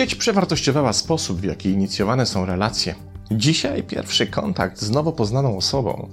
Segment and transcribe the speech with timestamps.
[0.00, 2.94] Sieć przewartościowała sposób, w jaki inicjowane są relacje.
[3.30, 6.08] Dzisiaj pierwszy kontakt z nowo poznaną osobą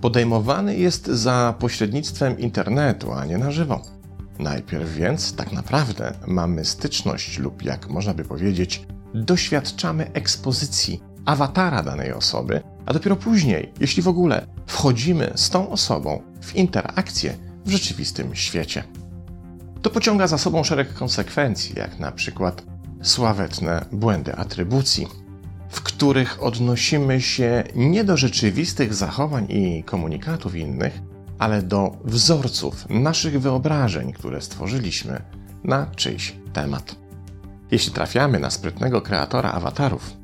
[0.00, 3.82] podejmowany jest za pośrednictwem internetu, a nie na żywo.
[4.38, 12.12] Najpierw więc tak naprawdę mamy styczność lub, jak można by powiedzieć, doświadczamy ekspozycji awatara danej
[12.12, 18.34] osoby, a dopiero później, jeśli w ogóle, wchodzimy z tą osobą w interakcję w rzeczywistym
[18.34, 18.84] świecie.
[19.82, 25.06] To pociąga za sobą szereg konsekwencji, jak na przykład sławetne błędy atrybucji,
[25.68, 31.00] w których odnosimy się nie do rzeczywistych zachowań i komunikatów innych,
[31.38, 35.22] ale do wzorców naszych wyobrażeń, które stworzyliśmy
[35.64, 36.96] na czyjś temat.
[37.70, 40.16] Jeśli trafiamy na sprytnego kreatora awatarów,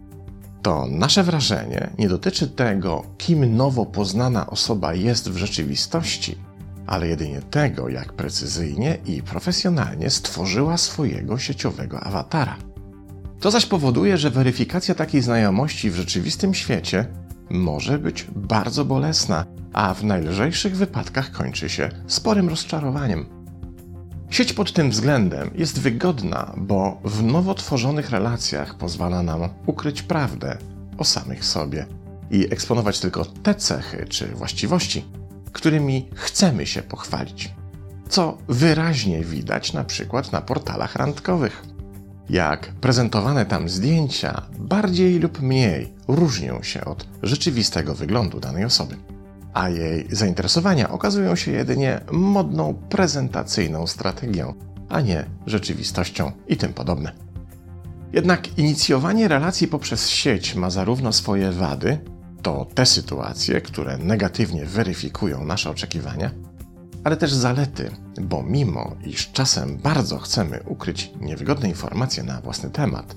[0.62, 6.38] to nasze wrażenie nie dotyczy tego, kim nowo poznana osoba jest w rzeczywistości,
[6.86, 12.57] ale jedynie tego, jak precyzyjnie i profesjonalnie stworzyła swojego sieciowego awatara.
[13.40, 17.07] To zaś powoduje, że weryfikacja takiej znajomości w rzeczywistym świecie
[17.51, 23.26] może być bardzo bolesna, a w najlżejszych wypadkach kończy się sporym rozczarowaniem.
[24.30, 30.59] Sieć pod tym względem jest wygodna, bo w nowo tworzonych relacjach pozwala nam ukryć prawdę
[30.98, 31.87] o samych sobie
[32.30, 35.04] i eksponować tylko te cechy czy właściwości,
[35.52, 37.54] którymi chcemy się pochwalić.
[38.08, 41.62] Co wyraźnie widać na przykład na portalach randkowych.
[42.30, 48.96] Jak prezentowane tam zdjęcia bardziej lub mniej różnią się od rzeczywistego wyglądu danej osoby
[49.52, 54.54] a jej zainteresowania okazują się jedynie modną prezentacyjną strategią,
[54.88, 57.12] a nie rzeczywistością i tym podobne.
[58.12, 61.98] Jednak inicjowanie relacji poprzez sieć ma zarówno swoje wady,
[62.43, 66.31] to te sytuacje, które negatywnie weryfikują nasze oczekiwania,
[67.04, 67.91] ale też zalety,
[68.21, 73.16] bo mimo iż czasem bardzo chcemy ukryć niewygodne informacje na własny temat,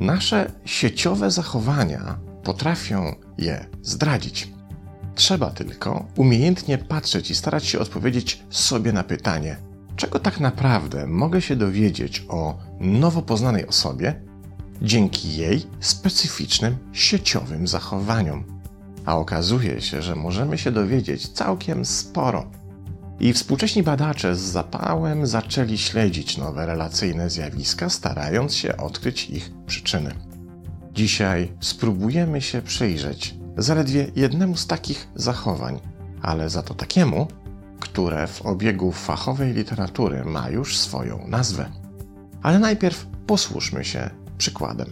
[0.00, 4.52] nasze sieciowe zachowania potrafią je zdradzić.
[5.14, 9.56] Trzeba tylko umiejętnie patrzeć i starać się odpowiedzieć sobie na pytanie,
[9.96, 14.31] czego tak naprawdę mogę się dowiedzieć o nowo poznanej osobie
[14.82, 18.44] dzięki jej specyficznym sieciowym zachowaniom.
[19.04, 22.50] A okazuje się, że możemy się dowiedzieć całkiem sporo.
[23.20, 30.14] I współcześni badacze z zapałem zaczęli śledzić nowe relacyjne zjawiska, starając się odkryć ich przyczyny.
[30.92, 35.80] Dzisiaj spróbujemy się przyjrzeć zaledwie jednemu z takich zachowań,
[36.22, 37.28] ale za to takiemu,
[37.80, 41.70] które w obiegu fachowej literatury ma już swoją nazwę.
[42.42, 44.10] Ale najpierw posłuszmy się
[44.42, 44.90] przykładem.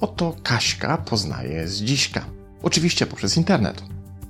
[0.00, 2.24] Oto Kaśka poznaje z dziśka.
[2.62, 3.82] Oczywiście poprzez internet.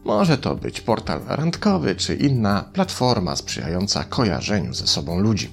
[0.05, 5.50] Może to być portal randkowy czy inna platforma sprzyjająca kojarzeniu ze sobą ludzi.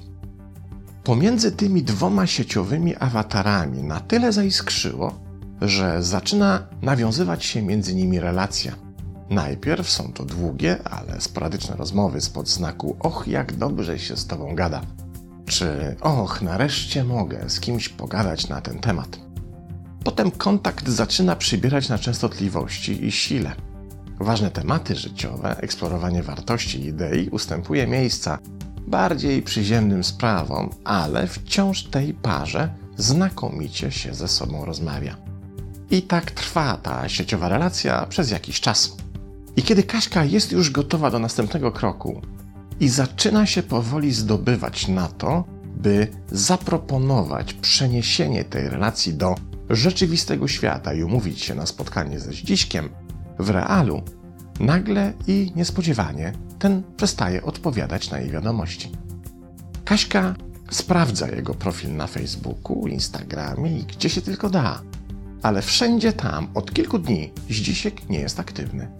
[1.03, 5.19] Pomiędzy tymi dwoma sieciowymi awatarami na tyle zaiskrzyło,
[5.62, 8.75] że zaczyna nawiązywać się między nimi relacja.
[9.30, 14.56] Najpierw są to długie, ale sporadyczne rozmowy spod znaku och, jak dobrze się z tobą
[14.56, 14.81] gada.
[15.46, 19.20] Czy och, nareszcie mogę z kimś pogadać na ten temat.
[20.04, 23.56] Potem kontakt zaczyna przybierać na częstotliwości i sile.
[24.20, 28.40] Ważne tematy życiowe, eksplorowanie wartości i idei ustępuje miejsca
[28.88, 35.18] bardziej przyziemnym sprawom, ale wciąż tej parze znakomicie się ze sobą rozmawia.
[35.92, 38.98] I tak trwa ta sieciowa relacja przez jakiś czas.
[39.56, 42.22] I kiedy Kaśka jest już gotowa do następnego kroku
[42.83, 45.44] i zaczyna się powoli zdobywać na to,
[45.77, 49.35] by zaproponować przeniesienie tej relacji do
[49.69, 52.89] rzeczywistego świata i umówić się na spotkanie ze Zdziśkiem
[53.39, 54.01] w realu,
[54.59, 58.91] nagle i niespodziewanie ten przestaje odpowiadać na jej wiadomości.
[59.85, 60.35] Kaśka
[60.71, 64.81] sprawdza jego profil na Facebooku, Instagramie i gdzie się tylko da
[65.44, 68.91] ale wszędzie tam od kilku dni Zdzisiek nie jest aktywny.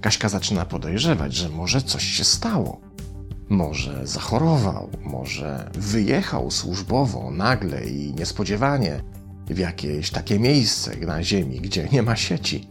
[0.00, 2.85] Kaśka zaczyna podejrzewać, że może coś się stało.
[3.48, 9.02] Może zachorował, może wyjechał służbowo nagle i niespodziewanie
[9.46, 12.68] w jakieś takie miejsce na Ziemi, gdzie nie ma sieci.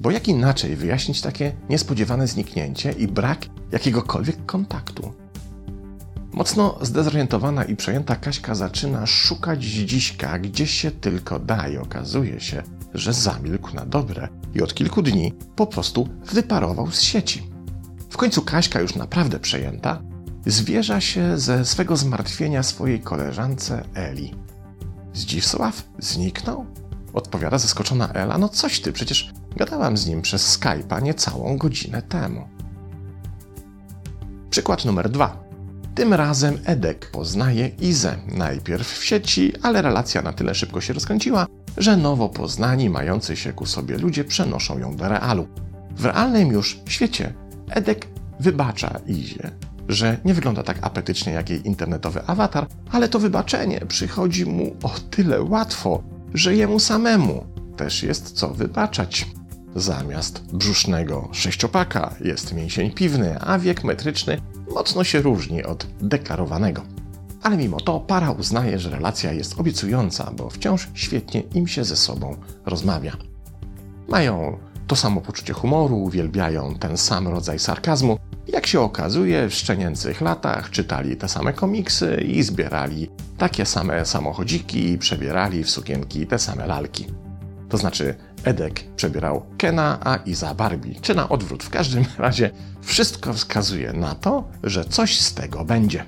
[0.00, 5.12] Bo jak inaczej wyjaśnić takie niespodziewane zniknięcie i brak jakiegokolwiek kontaktu?
[6.32, 12.62] Mocno zdezorientowana i przejęta Kaśka zaczyna szukać dziśka, gdzie się tylko da i okazuje się,
[12.94, 17.50] że zamilkł na dobre i od kilku dni po prostu wyparował z sieci.
[18.10, 20.02] W końcu Kaśka, już naprawdę przejęta,
[20.46, 24.34] zwierza się ze swego zmartwienia swojej koleżance Eli.
[25.14, 26.66] Zdzisław zniknął?
[27.12, 28.38] Odpowiada zaskoczona Ela.
[28.38, 32.48] No coś ty, przecież gadałam z nim przez Skype'a niecałą godzinę temu.
[34.50, 35.44] Przykład numer dwa.
[35.94, 41.46] Tym razem Edek poznaje Izę, najpierw w sieci, ale relacja na tyle szybko się rozkręciła,
[41.76, 45.48] że nowo poznani, mający się ku sobie ludzie przenoszą ją do realu.
[45.90, 47.34] W realnym już świecie
[47.70, 48.08] Edek
[48.40, 49.50] wybacza Izie,
[49.88, 54.90] że nie wygląda tak apetycznie jak jej internetowy awatar, ale to wybaczenie przychodzi mu o
[55.10, 56.02] tyle łatwo,
[56.34, 57.46] że jemu samemu
[57.76, 59.26] też jest co wybaczać.
[59.76, 64.40] Zamiast brzusznego sześciopaka jest mięsień piwny, a wiek metryczny
[64.74, 66.82] mocno się różni od deklarowanego.
[67.42, 71.96] Ale mimo to para uznaje, że relacja jest obiecująca, bo wciąż świetnie im się ze
[71.96, 72.36] sobą
[72.66, 73.16] rozmawia.
[74.08, 78.18] Mają to samo poczucie humoru, uwielbiają ten sam rodzaj sarkazmu.
[78.48, 84.90] Jak się okazuje, w szczenięcych latach czytali te same komiksy i zbierali takie same samochodziki
[84.90, 87.06] i przebierali w sukienki te same lalki.
[87.68, 91.62] To znaczy, Edek przebierał Kena, a Iza Barbie, czy na odwrót.
[91.62, 92.50] W każdym razie
[92.82, 96.04] wszystko wskazuje na to, że coś z tego będzie.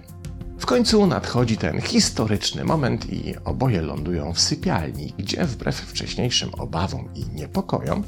[0.59, 7.09] W końcu nadchodzi ten historyczny moment i oboje lądują w sypialni, gdzie wbrew wcześniejszym obawom
[7.15, 8.05] i niepokojom,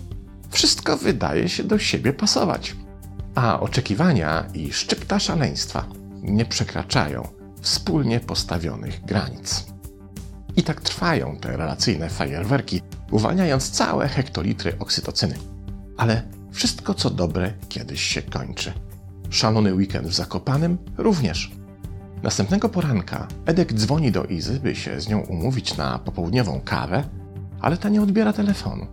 [0.50, 2.76] wszystko wydaje się do siebie pasować.
[3.34, 5.84] A oczekiwania i szczypta szaleństwa
[6.22, 7.28] nie przekraczają
[7.60, 9.66] wspólnie postawionych granic.
[10.56, 15.34] I tak trwają te relacyjne fajerwerki, uwalniając całe hektolitry oksytocyny.
[15.96, 16.22] Ale
[16.52, 18.72] wszystko co dobre kiedyś się kończy.
[19.30, 21.50] Szalony weekend w Zakopanem również.
[22.22, 27.04] Następnego poranka Edek dzwoni do Izy, by się z nią umówić na popołudniową kawę,
[27.60, 28.86] ale ta nie odbiera telefonu.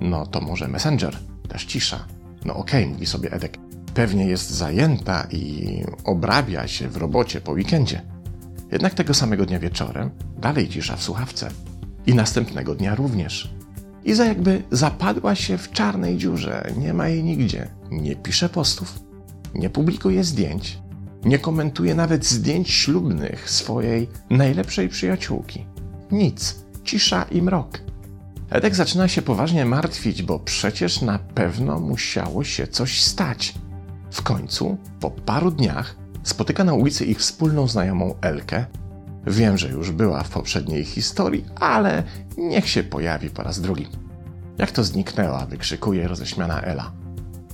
[0.00, 1.16] No to może Messenger,
[1.48, 2.04] też cisza.
[2.44, 3.58] No okej, okay, mówi sobie Edek,
[3.94, 8.02] pewnie jest zajęta i obrabia się w robocie po weekendzie.
[8.72, 11.50] Jednak tego samego dnia wieczorem dalej cisza w słuchawce.
[12.06, 13.54] I następnego dnia również.
[14.04, 17.68] Iza jakby zapadła się w czarnej dziurze, nie ma jej nigdzie.
[17.90, 19.00] Nie pisze postów,
[19.54, 20.78] nie publikuje zdjęć,
[21.24, 25.66] nie komentuje nawet zdjęć ślubnych swojej najlepszej przyjaciółki.
[26.10, 27.89] Nic, cisza i mrok.
[28.50, 33.54] Edek zaczyna się poważnie martwić, bo przecież na pewno musiało się coś stać.
[34.10, 38.64] W końcu, po paru dniach, spotyka na ulicy ich wspólną znajomą Elkę.
[39.26, 42.02] Wiem, że już była w poprzedniej historii, ale
[42.38, 43.86] niech się pojawi po raz drugi.
[44.58, 46.92] Jak to zniknęła, wykrzykuje roześmiana Ela.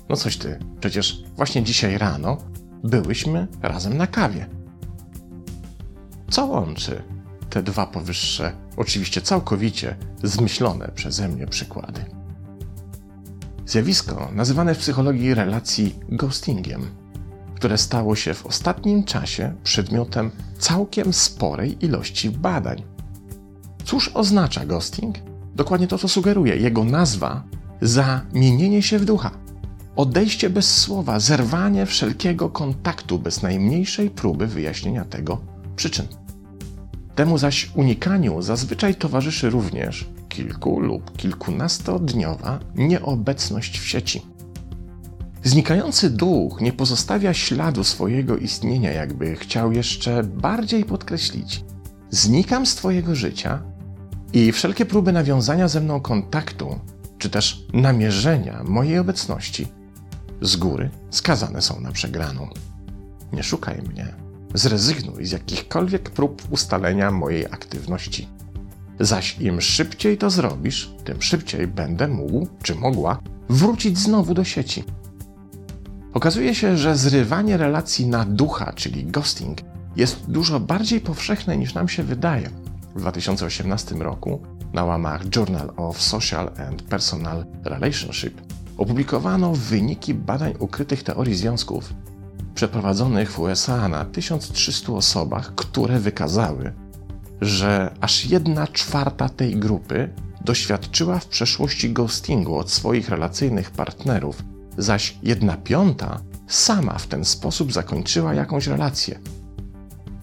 [0.09, 2.39] No coś ty, przecież właśnie dzisiaj rano
[2.85, 4.47] byłyśmy razem na kawie.
[6.31, 7.03] Co łączy
[7.51, 12.05] te dwa powyższe, oczywiście całkowicie zmyślone przeze mnie przykłady?
[13.67, 16.87] Zjawisko nazywane w psychologii relacji ghostingiem,
[17.55, 22.83] które stało się w ostatnim czasie przedmiotem całkiem sporej ilości badań.
[23.85, 25.17] Cóż oznacza ghosting?
[25.55, 26.57] Dokładnie to, co sugeruje.
[26.57, 27.43] Jego nazwa
[27.81, 29.31] zamienienie się w ducha.
[29.97, 35.39] Odejście bez słowa, zerwanie wszelkiego kontaktu bez najmniejszej próby wyjaśnienia tego
[35.77, 36.07] przyczyn.
[37.17, 44.23] Temu zaś unikaniu zazwyczaj towarzyszy również kilku lub kilkunastodniowa nieobecność w sieci.
[45.45, 51.65] Znikający duch nie pozostawia śladu swojego istnienia, jakby chciał jeszcze bardziej podkreślić:
[52.11, 53.63] Znikam z Twojego życia
[54.33, 56.81] i wszelkie próby nawiązania ze mną kontaktu,
[57.19, 59.69] czy też namierzenia mojej obecności
[60.43, 62.49] z góry skazane są na przegraną.
[63.33, 64.26] Nie szukaj mnie.
[64.57, 68.29] Zrezygnuj z jakichkolwiek prób ustalenia mojej aktywności.
[69.01, 74.85] Zaś im szybciej to zrobisz, tym szybciej będę mógł, czy mogła, wrócić znowu do sieci.
[76.15, 79.59] Okazuje się, że zrywanie relacji na ducha, czyli ghosting,
[79.97, 82.51] jest dużo bardziej powszechne niż nam się wydaje.
[82.95, 84.41] W 2018 roku
[84.73, 88.41] na łamach Journal of Social and Personal Relationship
[88.79, 91.93] opublikowano wyniki badań ukrytych teorii związków
[92.57, 96.73] przeprowadzonych w USA na 1300 osobach, które wykazały,
[97.41, 100.09] że aż jedna czwarta tej grupy
[100.45, 104.43] doświadczyła w przeszłości ghostingu od swoich relacyjnych partnerów,
[104.79, 109.19] zaś jedna piąta sama w ten sposób zakończyła jakąś relację.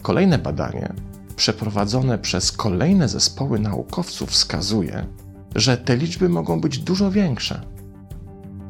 [0.02, 0.94] Kolejne badanie,
[1.36, 5.08] przeprowadzone przez kolejne zespoły naukowców, wskazuje,
[5.56, 7.62] że te liczby mogą być dużo większe.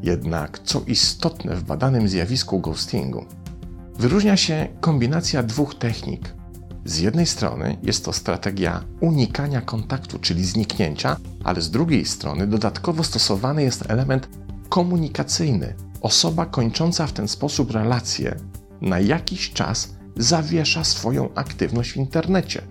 [0.01, 3.25] Jednak, co istotne w badanym zjawisku ghostingu,
[3.99, 6.33] wyróżnia się kombinacja dwóch technik.
[6.85, 13.03] Z jednej strony jest to strategia unikania kontaktu, czyli zniknięcia, ale z drugiej strony dodatkowo
[13.03, 14.29] stosowany jest element
[14.69, 15.75] komunikacyjny.
[16.01, 18.35] Osoba kończąca w ten sposób relację
[18.81, 22.61] na jakiś czas zawiesza swoją aktywność w internecie,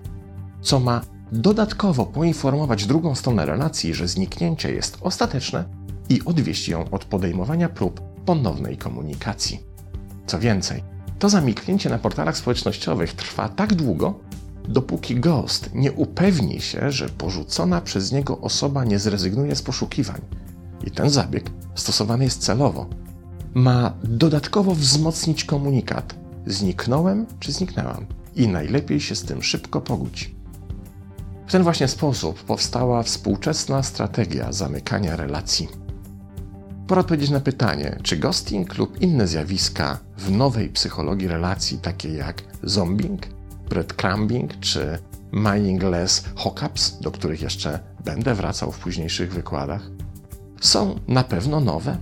[0.62, 1.00] co ma
[1.32, 5.64] dodatkowo poinformować drugą stronę relacji, że zniknięcie jest ostateczne
[6.08, 9.60] i odwieść ją od podejmowania prób ponownej komunikacji.
[10.26, 10.91] Co więcej,
[11.22, 14.14] To zamiknięcie na portalach społecznościowych trwa tak długo,
[14.68, 20.20] dopóki ghost nie upewni się, że porzucona przez niego osoba nie zrezygnuje z poszukiwań.
[20.86, 22.86] I ten zabieg stosowany jest celowo.
[23.54, 26.14] Ma dodatkowo wzmocnić komunikat:
[26.46, 30.34] zniknąłem czy zniknęłam, i najlepiej się z tym szybko pogódź.
[31.46, 35.68] W ten właśnie sposób powstała współczesna strategia zamykania relacji.
[36.92, 42.42] Pora odpowiedzieć na pytanie, czy ghosting lub inne zjawiska w nowej psychologii relacji, takie jak
[42.62, 43.26] zombing,
[43.68, 44.98] breadcrumbing czy
[45.32, 49.82] mindless hookups, do których jeszcze będę wracał w późniejszych wykładach,
[50.60, 51.96] są na pewno nowe?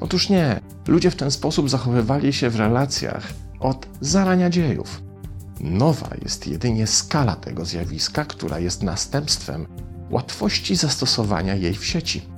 [0.00, 0.60] Otóż nie.
[0.88, 5.02] Ludzie w ten sposób zachowywali się w relacjach od zarania dziejów.
[5.60, 9.66] Nowa jest jedynie skala tego zjawiska, która jest następstwem
[10.10, 12.37] łatwości zastosowania jej w sieci.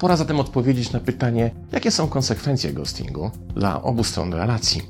[0.00, 4.82] Pora zatem odpowiedzieć na pytanie, jakie są konsekwencje ghostingu dla obu stron relacji.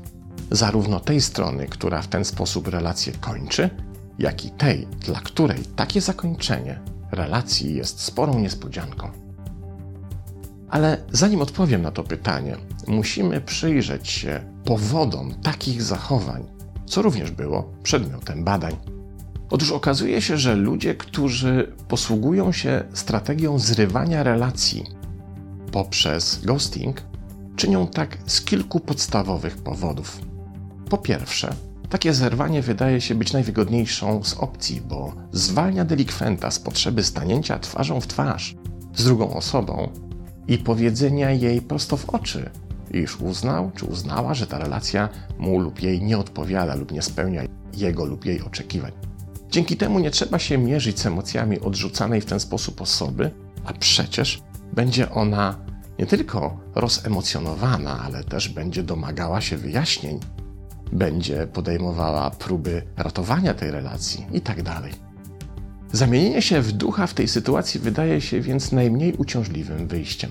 [0.50, 3.70] Zarówno tej strony, która w ten sposób relację kończy,
[4.18, 6.80] jak i tej, dla której takie zakończenie
[7.12, 9.10] relacji jest sporą niespodzianką.
[10.68, 12.56] Ale zanim odpowiem na to pytanie,
[12.88, 16.44] musimy przyjrzeć się powodom takich zachowań,
[16.86, 18.76] co również było przedmiotem badań.
[19.50, 24.99] Otóż okazuje się, że ludzie, którzy posługują się strategią zrywania relacji
[25.72, 27.02] poprzez ghosting,
[27.56, 30.20] czynią tak z kilku podstawowych powodów.
[30.88, 31.54] Po pierwsze,
[31.90, 38.00] takie zerwanie wydaje się być najwygodniejszą z opcji, bo zwalnia delikwenta z potrzeby stanięcia twarzą
[38.00, 38.56] w twarz
[38.94, 39.88] z drugą osobą
[40.48, 42.50] i powiedzenia jej prosto w oczy,
[42.90, 45.08] iż uznał czy uznała, że ta relacja
[45.38, 47.42] mu lub jej nie odpowiada lub nie spełnia
[47.76, 48.92] jego lub jej oczekiwań.
[49.50, 53.30] Dzięki temu nie trzeba się mierzyć z emocjami odrzucanej w ten sposób osoby,
[53.64, 55.58] a przecież będzie ona
[55.98, 60.20] nie tylko rozemocjonowana, ale też będzie domagała się wyjaśnień,
[60.92, 64.62] będzie podejmowała próby ratowania tej relacji itd.
[64.62, 64.82] Tak
[65.92, 70.30] Zamienienie się w ducha w tej sytuacji wydaje się więc najmniej uciążliwym wyjściem.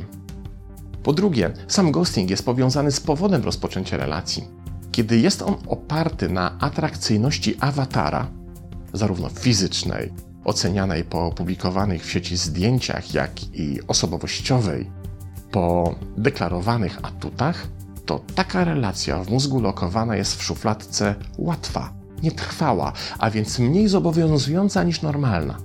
[1.03, 4.47] Po drugie, sam ghosting jest powiązany z powodem rozpoczęcia relacji.
[4.91, 8.31] Kiedy jest on oparty na atrakcyjności awatara,
[8.93, 10.13] zarówno fizycznej,
[10.49, 14.91] ocenianej po opublikowanych w sieci zdjęciach, jak i osobowościowej,
[15.51, 17.67] po deklarowanych atutach,
[18.05, 24.83] to taka relacja w mózgu lokowana jest w szufladce łatwa, nietrwała, a więc mniej zobowiązująca
[24.83, 25.57] niż normalna.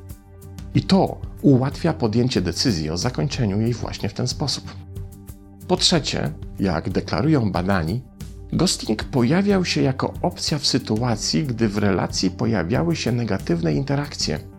[0.75, 4.65] I to ułatwia podjęcie decyzji o zakończeniu jej właśnie w ten sposób.
[5.69, 8.03] Po trzecie, jak deklarują badani,
[8.53, 14.54] ghosting pojawiał się jako opcja w sytuacji, gdy w relacji pojawiały się negatywne interakcje.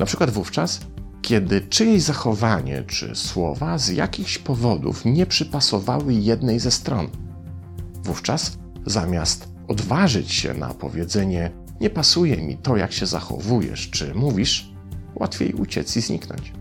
[0.00, 0.80] Na przykład wówczas,
[1.22, 7.08] kiedy czyjeś zachowanie czy słowa z jakichś powodów nie przypasowały jednej ze stron.
[8.04, 14.72] Wówczas zamiast odważyć się na powiedzenie: Nie pasuje mi to, jak się zachowujesz czy mówisz,
[15.14, 16.52] łatwiej uciec i zniknąć.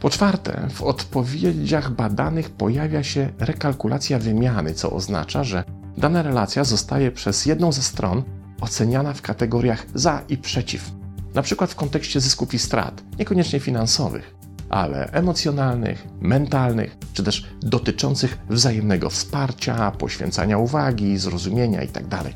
[0.00, 5.64] Po czwarte, w odpowiedziach badanych pojawia się rekalkulacja wymiany, co oznacza, że
[5.98, 8.22] dana relacja zostaje przez jedną ze stron
[8.60, 10.90] oceniana w kategoriach za i przeciw,
[11.34, 14.34] na przykład w kontekście zysków i strat, niekoniecznie finansowych,
[14.68, 22.08] ale emocjonalnych, mentalnych, czy też dotyczących wzajemnego wsparcia, poświęcania uwagi, zrozumienia itd.
[22.08, 22.34] Tak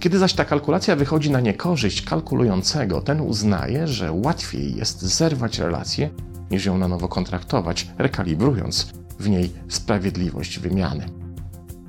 [0.00, 6.10] Kiedy zaś ta kalkulacja wychodzi na niekorzyść kalkulującego, ten uznaje, że łatwiej jest zerwać relację
[6.50, 11.06] niż ją na nowo kontraktować, rekalibrując w niej sprawiedliwość wymiany.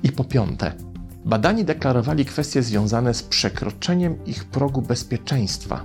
[0.02, 0.72] I po piąte,
[1.24, 5.82] badani deklarowali kwestie związane z przekroczeniem ich progu bezpieczeństwa.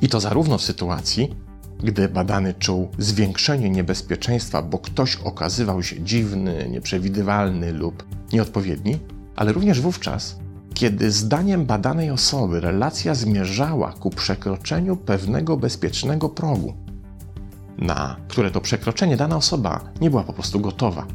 [0.00, 1.36] I to zarówno w sytuacji,
[1.82, 8.98] gdy badany czuł zwiększenie niebezpieczeństwa, bo ktoś okazywał się dziwny, nieprzewidywalny lub nieodpowiedni,
[9.36, 10.38] ale również wówczas,
[10.74, 16.74] kiedy zdaniem badanej osoby relacja zmierzała ku przekroczeniu pewnego bezpiecznego progu
[17.78, 21.06] na które to przekroczenie dana osoba nie była po prostu gotowa.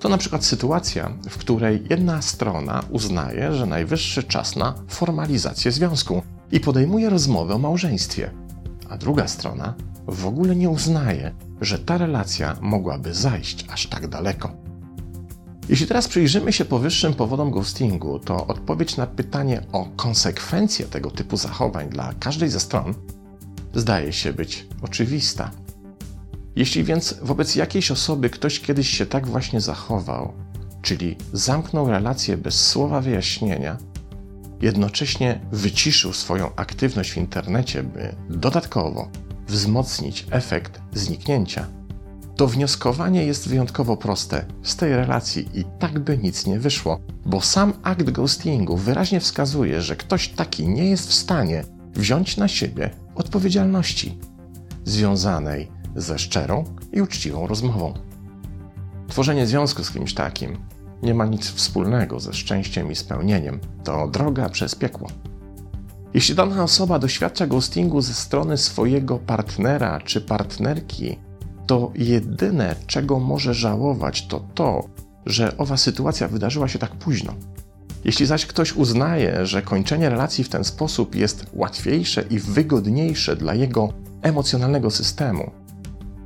[0.00, 6.22] To na przykład sytuacja, w której jedna strona uznaje, że najwyższy czas na formalizację związku
[6.52, 8.30] i podejmuje rozmowę o małżeństwie,
[8.88, 9.74] a druga strona
[10.06, 14.52] w ogóle nie uznaje, że ta relacja mogłaby zajść aż tak daleko.
[15.68, 21.36] Jeśli teraz przyjrzymy się powyższym powodom ghostingu, to odpowiedź na pytanie o konsekwencje tego typu
[21.36, 22.94] zachowań dla każdej ze stron
[23.74, 25.50] zdaje się być oczywista.
[26.56, 30.32] Jeśli więc wobec jakiejś osoby ktoś kiedyś się tak właśnie zachował,
[30.82, 33.76] czyli zamknął relację bez słowa wyjaśnienia,
[34.60, 39.10] jednocześnie wyciszył swoją aktywność w internecie, by dodatkowo
[39.48, 41.66] wzmocnić efekt zniknięcia,
[42.36, 44.44] to wnioskowanie jest wyjątkowo proste.
[44.62, 49.82] Z tej relacji i tak by nic nie wyszło, bo sam akt ghostingu wyraźnie wskazuje,
[49.82, 54.18] że ktoś taki nie jest w stanie wziąć na siebie odpowiedzialności
[54.84, 57.94] związanej ze szczerą i uczciwą rozmową.
[59.08, 60.58] Tworzenie związku z kimś takim
[61.02, 63.60] nie ma nic wspólnego ze szczęściem i spełnieniem.
[63.84, 65.08] To droga przez piekło.
[66.14, 71.18] Jeśli dana osoba doświadcza ghostingu ze strony swojego partnera czy partnerki,
[71.66, 74.88] to jedyne, czego może żałować, to to,
[75.26, 77.34] że owa sytuacja wydarzyła się tak późno.
[78.04, 83.54] Jeśli zaś ktoś uznaje, że kończenie relacji w ten sposób jest łatwiejsze i wygodniejsze dla
[83.54, 83.88] jego
[84.22, 85.50] emocjonalnego systemu,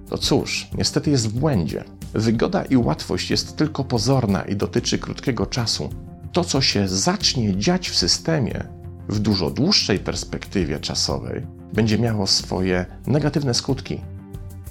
[0.09, 1.85] to cóż, niestety jest w błędzie.
[2.14, 5.90] Wygoda i łatwość jest tylko pozorna i dotyczy krótkiego czasu.
[6.33, 8.64] To, co się zacznie dziać w systemie
[9.09, 14.00] w dużo dłuższej perspektywie czasowej, będzie miało swoje negatywne skutki.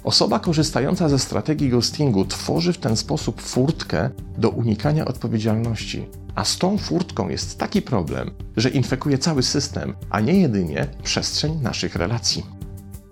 [0.04, 6.08] Osoba korzystająca ze strategii ghostingu tworzy w ten sposób furtkę do unikania odpowiedzialności.
[6.34, 11.60] A z tą furtką jest taki problem, że infekuje cały system, a nie jedynie przestrzeń
[11.62, 12.46] naszych relacji.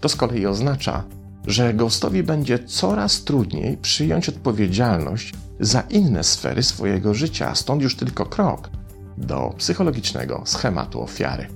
[0.00, 1.04] To z kolei oznacza,
[1.46, 8.26] że ghostowi będzie coraz trudniej przyjąć odpowiedzialność za inne sfery swojego życia, stąd już tylko
[8.26, 8.70] krok
[9.18, 11.46] do psychologicznego schematu ofiary.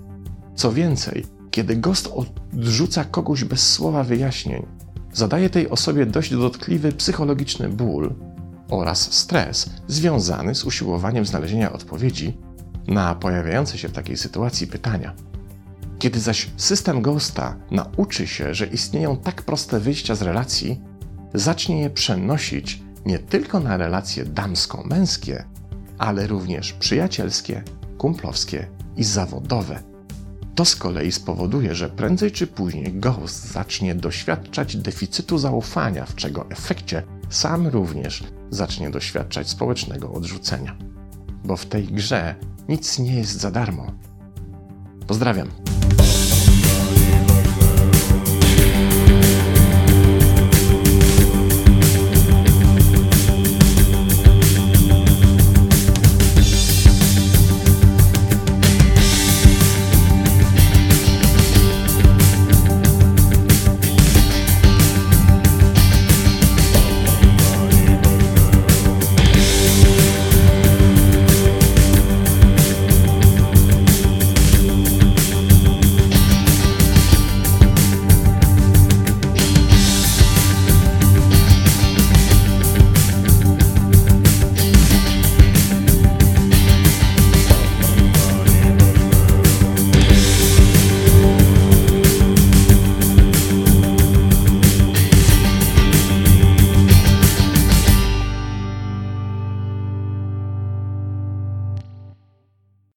[0.55, 4.67] Co więcej, kiedy ghost odrzuca kogoś bez słowa wyjaśnień,
[5.13, 8.15] zadaje tej osobie dość dotkliwy psychologiczny ból
[8.71, 12.37] oraz stres związany z usiłowaniem znalezienia odpowiedzi
[12.87, 15.15] na pojawiające się w takiej sytuacji pytania.
[15.99, 20.81] Kiedy zaś system Ghosta nauczy się, że istnieją tak proste wyjścia z relacji,
[21.35, 25.45] zacznie je przenosić nie tylko na relacje damsko-męskie,
[25.99, 27.63] ale również przyjacielskie,
[27.99, 29.83] kumplowskie i zawodowe.
[30.55, 36.51] To z kolei spowoduje, że prędzej czy później Ghost zacznie doświadczać deficytu zaufania, w czego
[36.51, 40.77] efekcie sam również zacznie doświadczać społecznego odrzucenia.
[41.45, 42.35] Bo w tej grze
[42.69, 43.93] nic nie jest za darmo.
[45.07, 45.64] Pozdrawiam.